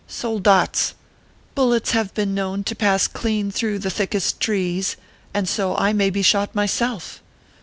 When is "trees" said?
4.39-4.97